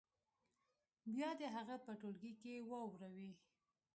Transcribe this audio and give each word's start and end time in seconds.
بیا 1.13 1.29
دې 1.39 1.47
هغه 1.55 1.75
په 1.85 1.91
ټولګي 2.01 2.31
کې 2.41 2.53
واوروي. 2.69 3.31